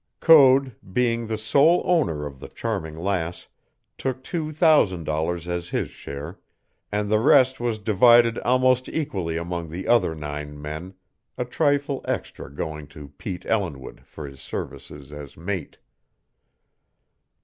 [0.19, 3.47] Code, being the sole owner of the Charming Lass,
[3.99, 6.39] took two thousand dollars as his share,
[6.91, 10.95] and the rest was divided almost equally among the other nine men,
[11.37, 15.77] a trifle extra going to Pete Ellinwood for his services as mate.